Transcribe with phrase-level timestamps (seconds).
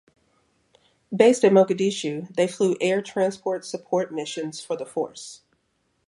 [1.15, 5.41] Based at Mogadishu, they flew air transport support missions for the force.